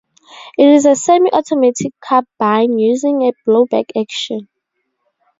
[0.57, 4.49] It is a semi-automatic carbine using a blowback action.